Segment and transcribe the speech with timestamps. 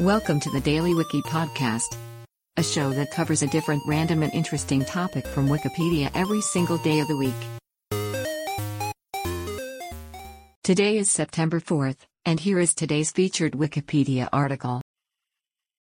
[0.00, 1.94] Welcome to the Daily Wiki Podcast,
[2.56, 7.00] a show that covers a different random and interesting topic from Wikipedia every single day
[7.00, 7.34] of the week.
[10.64, 14.80] Today is September 4th, and here is today's featured Wikipedia article.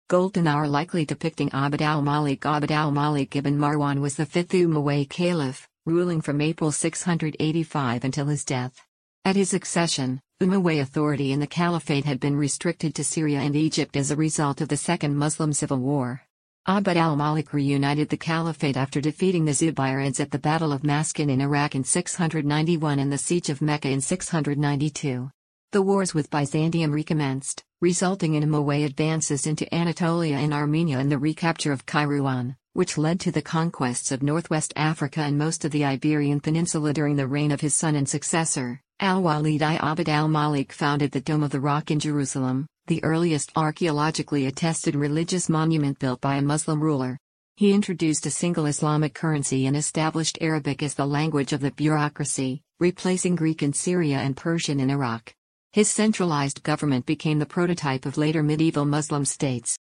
[0.08, 4.52] Gold dinar likely depicting Abd al Malik Abd al Malik ibn Marwan was the fifth
[4.52, 8.85] Umayyad caliph, ruling from April 685 until his death.
[9.26, 13.96] At his accession, Umayyad authority in the caliphate had been restricted to Syria and Egypt
[13.96, 16.22] as a result of the Second Muslim Civil War.
[16.68, 21.40] Abd al-Malik reunited the caliphate after defeating the Zubayrids at the Battle of Maskin in
[21.40, 25.28] Iraq in 691 and the Siege of Mecca in 692.
[25.72, 31.18] The wars with Byzantium recommenced, resulting in Umayyad advances into Anatolia and Armenia and the
[31.18, 35.84] recapture of Kairouan, which led to the conquests of northwest Africa and most of the
[35.84, 41.10] Iberian Peninsula during the reign of his son and successor, Al-Walid I Abd al-Malik founded
[41.10, 46.36] the Dome of the Rock in Jerusalem, the earliest archaeologically attested religious monument built by
[46.36, 47.18] a Muslim ruler.
[47.56, 52.62] He introduced a single Islamic currency and established Arabic as the language of the bureaucracy,
[52.80, 55.34] replacing Greek in Syria and Persian in Iraq.
[55.72, 59.76] His centralized government became the prototype of later medieval Muslim states.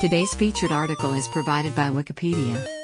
[0.00, 2.83] Today's featured article is provided by Wikipedia.